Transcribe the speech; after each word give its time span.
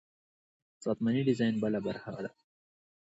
ساختماني 0.83 1.21
ډیزاین 1.27 1.55
بله 1.63 1.79
برخه 1.87 2.09
ده. 2.25 2.29